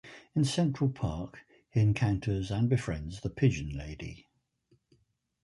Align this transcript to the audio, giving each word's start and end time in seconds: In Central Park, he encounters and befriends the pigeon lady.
In 0.33 0.45
Central 0.45 0.89
Park, 0.89 1.41
he 1.69 1.79
encounters 1.79 2.49
and 2.49 2.67
befriends 2.67 3.21
the 3.21 3.29
pigeon 3.29 3.77
lady. 3.77 4.25